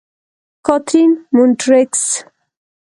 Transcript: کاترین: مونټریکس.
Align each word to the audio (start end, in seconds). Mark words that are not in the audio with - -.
کاترین: 0.65 1.11
مونټریکس. 1.35 2.03